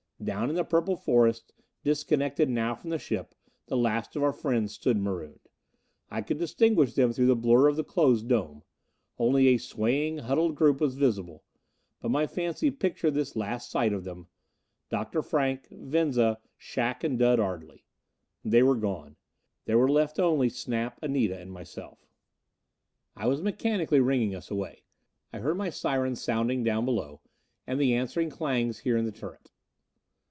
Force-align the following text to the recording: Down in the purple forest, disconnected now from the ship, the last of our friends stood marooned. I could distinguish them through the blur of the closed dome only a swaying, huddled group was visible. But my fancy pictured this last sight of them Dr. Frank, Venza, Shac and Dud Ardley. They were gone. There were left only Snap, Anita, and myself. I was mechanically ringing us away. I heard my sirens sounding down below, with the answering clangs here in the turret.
Down 0.23 0.51
in 0.51 0.55
the 0.55 0.63
purple 0.63 0.95
forest, 0.97 1.51
disconnected 1.83 2.47
now 2.47 2.75
from 2.75 2.91
the 2.91 2.99
ship, 2.99 3.33
the 3.65 3.75
last 3.75 4.15
of 4.15 4.21
our 4.21 4.31
friends 4.31 4.71
stood 4.73 4.97
marooned. 4.97 5.49
I 6.11 6.21
could 6.21 6.37
distinguish 6.37 6.93
them 6.93 7.11
through 7.11 7.25
the 7.25 7.35
blur 7.35 7.67
of 7.67 7.75
the 7.75 7.83
closed 7.83 8.27
dome 8.27 8.61
only 9.17 9.47
a 9.47 9.57
swaying, 9.57 10.19
huddled 10.19 10.53
group 10.53 10.79
was 10.79 10.93
visible. 10.93 11.43
But 12.01 12.11
my 12.11 12.27
fancy 12.27 12.69
pictured 12.69 13.15
this 13.15 13.35
last 13.35 13.71
sight 13.71 13.93
of 13.93 14.03
them 14.03 14.27
Dr. 14.91 15.23
Frank, 15.23 15.67
Venza, 15.71 16.39
Shac 16.55 17.03
and 17.03 17.17
Dud 17.17 17.39
Ardley. 17.39 17.87
They 18.45 18.61
were 18.61 18.75
gone. 18.75 19.15
There 19.65 19.79
were 19.79 19.89
left 19.89 20.19
only 20.19 20.49
Snap, 20.49 20.99
Anita, 21.01 21.39
and 21.39 21.51
myself. 21.51 22.05
I 23.15 23.25
was 23.25 23.41
mechanically 23.41 23.99
ringing 24.01 24.35
us 24.35 24.51
away. 24.51 24.83
I 25.33 25.39
heard 25.39 25.57
my 25.57 25.71
sirens 25.71 26.21
sounding 26.21 26.63
down 26.63 26.85
below, 26.85 27.21
with 27.67 27.79
the 27.79 27.95
answering 27.95 28.29
clangs 28.29 28.77
here 28.81 28.97
in 28.97 29.05
the 29.05 29.11
turret. 29.11 29.49